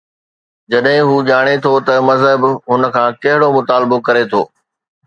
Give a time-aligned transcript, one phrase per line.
[0.71, 4.41] جڏهن هو ڄاڻي ٿو ته مذهب هن کان ڪهڙو مطالبو ڪري ٿو؟